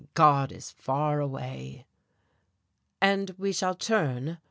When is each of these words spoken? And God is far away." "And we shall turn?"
And 0.01 0.11
God 0.15 0.51
is 0.51 0.71
far 0.71 1.19
away." 1.19 1.85
"And 2.99 3.35
we 3.37 3.51
shall 3.53 3.75
turn?" 3.75 4.39